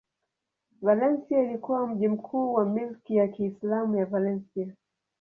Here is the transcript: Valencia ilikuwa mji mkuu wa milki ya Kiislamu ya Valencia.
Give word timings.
Valencia 0.81 1.39
ilikuwa 1.43 1.87
mji 1.87 2.07
mkuu 2.07 2.53
wa 2.53 2.65
milki 2.65 3.15
ya 3.15 3.27
Kiislamu 3.27 3.97
ya 3.97 4.05
Valencia. 4.05 4.75